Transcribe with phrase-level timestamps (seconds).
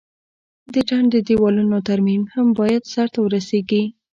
[0.73, 3.83] د ډنډ د دیوالونو ترمیم هم باید سرته ورسیږي.